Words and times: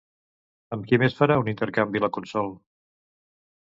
Amb 0.77 0.87
qui 0.91 0.99
més 1.03 1.17
farà 1.19 1.37
un 1.43 1.51
intercanvi 1.53 2.03
la 2.05 2.11
Consol? 2.17 2.51